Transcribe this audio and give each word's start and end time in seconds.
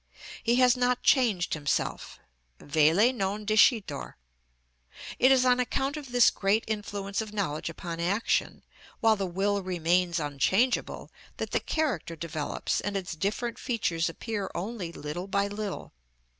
He 0.41 0.55
has 0.55 0.75
not 0.75 1.03
changed 1.03 1.53
himself: 1.53 2.17
velle 2.59 3.13
non 3.13 3.45
discitur. 3.45 4.15
It 5.19 5.31
is 5.31 5.45
on 5.45 5.59
account 5.59 5.95
of 5.95 6.11
this 6.11 6.31
great 6.31 6.63
influence 6.65 7.21
of 7.21 7.33
knowledge 7.35 7.69
upon 7.69 7.99
action, 7.99 8.63
while 8.99 9.15
the 9.15 9.27
will 9.27 9.61
remains 9.61 10.19
unchangeable, 10.19 11.11
that 11.37 11.51
the 11.51 11.59
character 11.59 12.15
develops 12.15 12.81
and 12.81 12.97
its 12.97 13.15
different 13.15 13.59
features 13.59 14.09
appear 14.09 14.49
only 14.55 14.91
little 14.91 15.27
by 15.27 15.47
little. 15.47 15.93